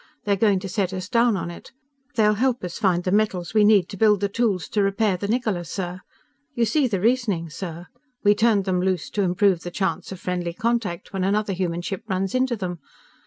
[0.25, 1.71] They're going to set us down on it.
[2.15, 5.27] They'll help us find the metals we need to build the tools to repair the
[5.27, 5.99] Niccola, sir.
[6.55, 7.85] You see the reasoning, sir.
[8.23, 12.01] We turned them loose to improve the chance of friendly contact when another human ship
[12.07, 12.79] runs into them.